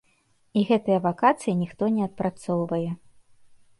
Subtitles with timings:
[0.61, 2.85] І гэтыя вакацыі ніхто не адпрацоўвае.